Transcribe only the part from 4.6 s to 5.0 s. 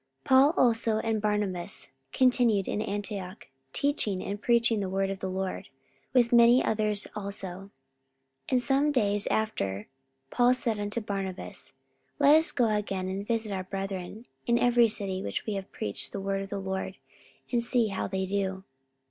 the